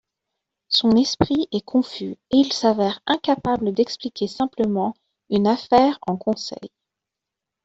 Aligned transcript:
Son 0.67 0.95
esprit 0.95 1.47
est 1.51 1.63
confus 1.63 2.13
et 2.31 2.37
il 2.37 2.51
s'avère 2.51 3.01
incapable 3.05 3.71
d'expliquer 3.71 4.27
simplement 4.27 4.95
une 5.29 5.45
affaire 5.45 5.99
en 6.07 6.17
conseil. 6.17 6.71